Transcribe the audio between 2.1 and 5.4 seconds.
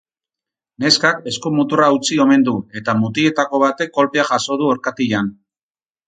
omen du, eta mutiletako batek kolpea jaso du orkatilan.